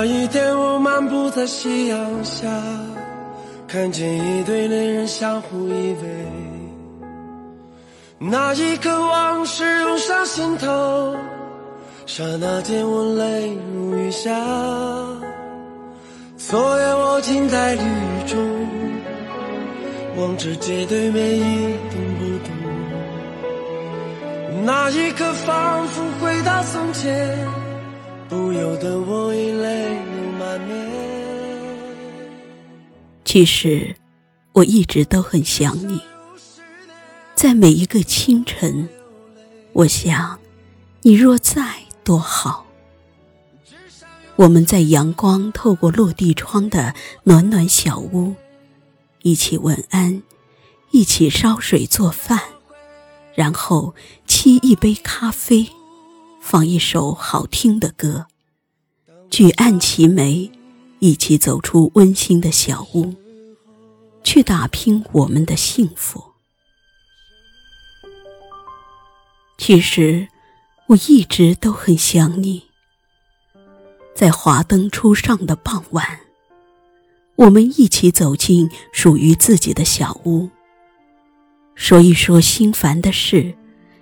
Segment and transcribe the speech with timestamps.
[0.00, 2.48] 那一天，我漫步在夕阳下，
[3.68, 6.04] 看见一对恋人相互依偎。
[8.18, 11.14] 那一刻，往事涌上心头，
[12.06, 14.30] 刹那间我泪如雨下。
[16.38, 17.80] 昨夜我停在雨
[18.26, 18.38] 中，
[20.16, 22.48] 望着街对面一动不动。
[24.64, 27.36] 那一刻，仿佛回到从前，
[28.30, 29.19] 不由得我
[33.32, 33.94] 其实，
[34.54, 36.00] 我一直都很想你。
[37.36, 38.88] 在每一个清晨，
[39.72, 40.40] 我想，
[41.02, 42.66] 你若在多好。
[44.34, 48.34] 我们在阳光透过落地窗的暖暖小屋，
[49.22, 50.24] 一起问安，
[50.90, 52.40] 一起烧水做饭，
[53.36, 53.94] 然后
[54.26, 55.70] 沏一杯咖啡，
[56.40, 58.26] 放一首好听的歌，
[59.30, 60.50] 举案齐眉，
[60.98, 63.14] 一起走出温馨的小屋，
[64.22, 66.22] 去打拼我们的幸福。
[69.58, 70.28] 其实，
[70.86, 72.64] 我一直都很想你。
[74.14, 76.20] 在华灯初上的傍晚，
[77.36, 80.50] 我们一起走进属于自己的小屋，
[81.74, 83.54] 说一说心烦的事，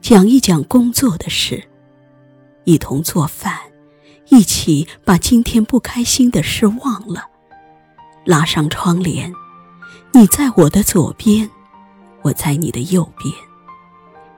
[0.00, 1.62] 讲一讲工作的事，
[2.64, 3.60] 一同做饭，
[4.30, 7.28] 一起把今天不开心的事忘了，
[8.24, 9.32] 拉上窗帘，
[10.12, 11.48] 你在我的左边，
[12.22, 13.32] 我在你的右边。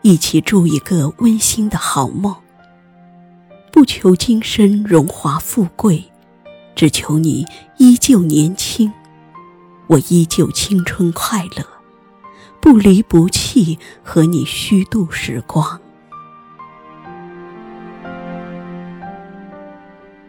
[0.03, 2.37] 一起筑一个温馨的好梦，
[3.73, 6.05] 不求今生荣华富贵，
[6.75, 7.47] 只求你
[7.78, 8.93] 依旧年轻，
[9.87, 11.65] 我依旧青春快乐，
[12.61, 15.81] 不离不弃，和你虚度时光。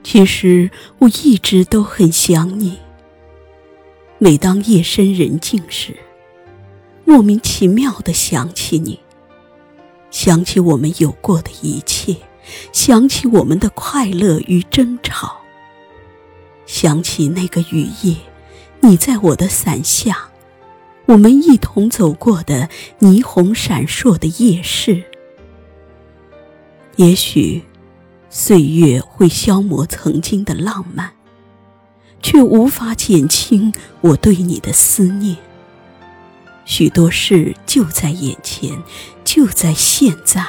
[0.03, 2.79] 其实我一直都很想你。
[4.23, 5.97] 每当夜深人静时，
[7.03, 8.97] 莫名其妙的想起你。
[10.11, 12.15] 想起我们有过的一切，
[12.71, 15.41] 想起我们的快乐与争吵，
[16.65, 18.15] 想起那个雨夜，
[18.79, 20.29] 你在我的伞下，
[21.05, 22.69] 我们一同走过的
[23.01, 25.03] 霓虹闪烁的夜市。
[26.95, 27.61] 也许，
[28.29, 31.11] 岁月会消磨曾经的浪漫，
[32.23, 35.37] 却无法减轻我对你的思念。
[36.65, 38.81] 许多事就在眼前，
[39.23, 40.43] 就在现在。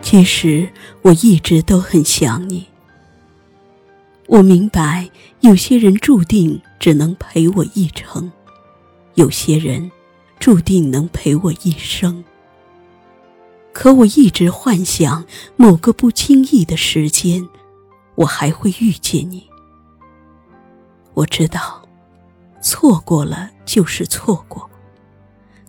[0.00, 0.70] 其实
[1.02, 2.66] 我一直都很想你。
[4.26, 8.30] 我明白，有些人注定只能陪我一程，
[9.14, 9.90] 有些人
[10.38, 12.24] 注定能陪我一生。
[13.80, 15.24] 可我一直幻想，
[15.54, 17.48] 某个不经意的时间，
[18.16, 19.48] 我还会遇见你。
[21.14, 21.88] 我知道，
[22.60, 24.68] 错过了就是错过，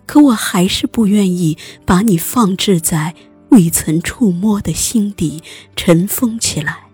[0.06, 1.56] 可我还是不愿意
[1.86, 3.14] 把你放置在
[3.50, 5.40] 未曾触摸的心底
[5.76, 6.88] 尘封起来。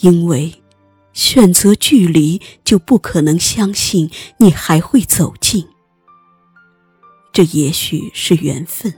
[0.00, 0.54] 因为
[1.12, 5.68] 选择距离，就不可能相信你还会走近。
[7.30, 8.94] 这也许是缘分，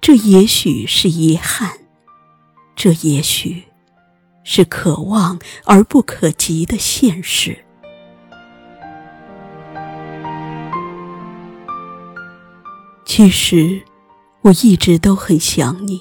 [0.00, 1.78] 这也许是遗憾，
[2.74, 3.64] 这也许。
[4.42, 7.62] 是可望而不可及的现实。
[13.04, 13.82] 其实，
[14.40, 16.00] 我一直都很想你。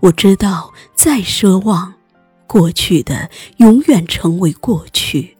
[0.00, 1.94] 我知道，再奢望，
[2.46, 5.36] 过去的永远成为过去，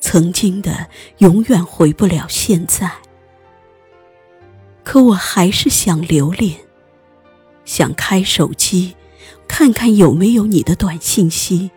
[0.00, 0.88] 曾经的
[1.18, 2.92] 永远回不了现在。
[4.88, 6.60] 可我还是想留恋，
[7.66, 8.96] 想开手机。
[9.46, 11.70] 看看有没有你的短信息。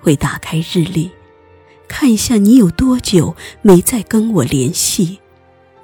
[0.00, 1.10] 会打开日历，
[1.86, 5.18] 看一下你有多久没再跟我联系，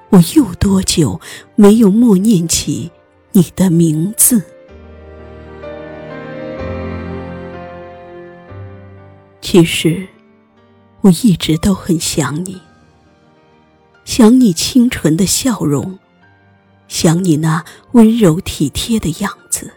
[0.08, 1.20] 我又多久
[1.56, 2.90] 没有默念起
[3.32, 4.42] 你的名字。
[9.42, 10.08] 其实，
[11.02, 12.62] 我一直都很想你，
[14.06, 15.98] 想你清纯的笑容，
[16.94, 19.72] 想你那温柔体贴的样子。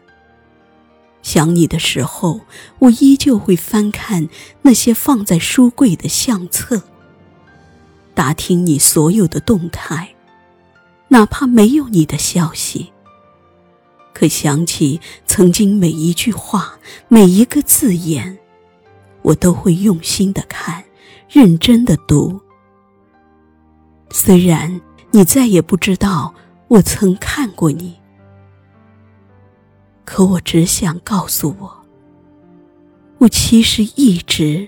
[1.24, 2.42] 想你的时候，
[2.78, 4.30] 我依旧会翻看
[4.62, 6.84] 那些放在书柜的相册，
[8.14, 10.14] 打听你所有的动态，
[11.08, 12.94] 哪怕没有你的消息。
[14.14, 16.78] 可想起曾经每一句话、
[17.08, 18.38] 每一个字眼，
[19.24, 20.84] 我都会用心的看，
[21.28, 22.40] 认真的读。
[24.12, 24.80] 虽然
[25.10, 26.36] 你再也不知道
[26.70, 27.96] 我曾看过你。
[30.04, 31.86] 可我只想告诉我，
[33.20, 34.68] 我其实一直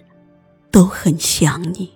[0.72, 1.92] 都很想你。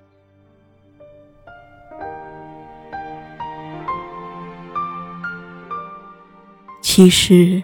[6.81, 7.63] 其实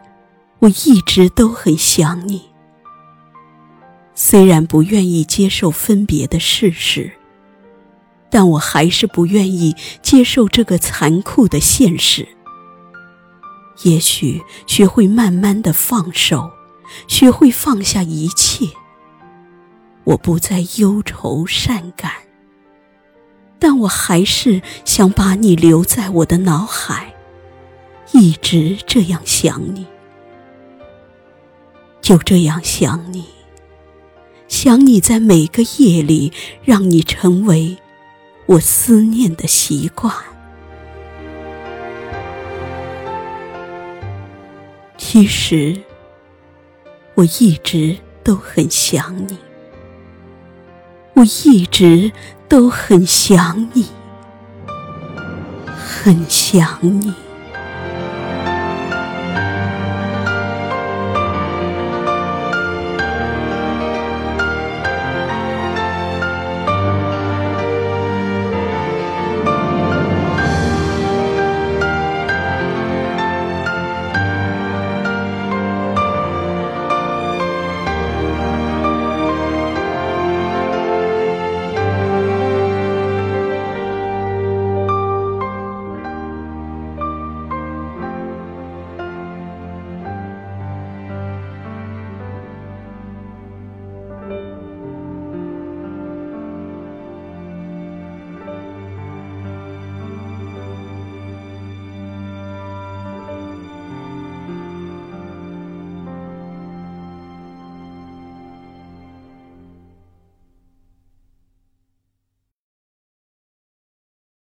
[0.59, 2.50] 我一直都很想你。
[4.15, 7.12] 虽然不愿意接受分别的事实，
[8.29, 12.27] 但我还是不愿意接受这个残酷的现实。
[13.83, 16.51] 也许学会慢慢的放手，
[17.07, 18.67] 学会放下一切，
[20.03, 22.11] 我不再忧愁善感。
[23.57, 27.13] 但我还是想把你留在我的脑海，
[28.13, 29.85] 一直这样想你，
[32.01, 33.25] 就这样想你。
[34.47, 36.33] 想你在每个夜里，
[36.63, 37.77] 让你成为
[38.50, 40.12] 我思念的习惯。
[44.98, 45.80] 其实，
[47.13, 49.38] 我一直都很想你，
[51.13, 52.12] 我一直
[52.48, 53.86] 都很想你，
[55.78, 57.13] 很想你。